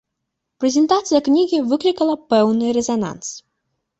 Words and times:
Прэзентацыя 0.63 1.19
кнігі 1.27 1.59
выклікала 1.73 2.15
пэўны 2.33 2.73
рэзананс. 2.79 3.27